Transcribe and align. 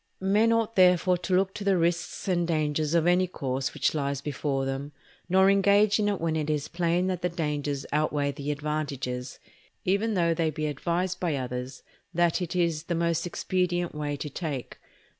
Men 0.19 0.51
ought 0.51 0.75
therefore 0.75 1.19
to 1.19 1.35
look 1.35 1.53
to 1.53 1.63
the 1.63 1.77
risks 1.77 2.27
and 2.27 2.47
dangers 2.47 2.95
of 2.95 3.05
any 3.05 3.27
course 3.27 3.71
which 3.75 3.93
lies 3.93 4.19
before 4.19 4.65
them, 4.65 4.93
nor 5.29 5.47
engage 5.47 5.99
in 5.99 6.09
it 6.09 6.19
when 6.19 6.35
it 6.35 6.49
is 6.49 6.67
plain 6.67 7.05
that 7.05 7.21
the 7.21 7.29
dangers 7.29 7.85
outweigh 7.91 8.31
the 8.31 8.49
advantages, 8.49 9.37
even 9.85 10.15
though 10.15 10.33
they 10.33 10.49
be 10.49 10.65
advised 10.65 11.19
by 11.19 11.35
others 11.35 11.83
that 12.15 12.41
it 12.41 12.55
is 12.55 12.85
the 12.85 12.95
most 12.95 13.27
expedient 13.27 13.93
way 13.93 14.17
to 14.17 14.29
take. 14.31 14.79